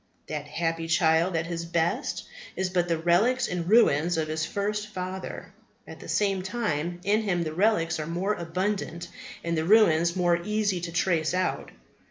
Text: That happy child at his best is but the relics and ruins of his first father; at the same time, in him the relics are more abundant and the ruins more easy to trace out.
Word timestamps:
That 0.25 0.47
happy 0.47 0.87
child 0.87 1.35
at 1.35 1.45
his 1.45 1.63
best 1.63 2.23
is 2.55 2.71
but 2.71 2.87
the 2.87 2.97
relics 2.97 3.47
and 3.47 3.69
ruins 3.69 4.17
of 4.17 4.29
his 4.29 4.47
first 4.47 4.87
father; 4.87 5.53
at 5.85 5.99
the 5.99 6.07
same 6.07 6.41
time, 6.41 6.99
in 7.03 7.21
him 7.21 7.43
the 7.43 7.53
relics 7.53 7.99
are 7.99 8.07
more 8.07 8.33
abundant 8.33 9.09
and 9.43 9.55
the 9.55 9.63
ruins 9.63 10.15
more 10.15 10.41
easy 10.43 10.81
to 10.81 10.91
trace 10.91 11.35
out. 11.35 11.69